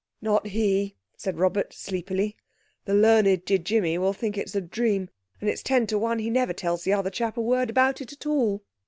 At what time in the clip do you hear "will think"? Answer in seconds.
3.99-4.35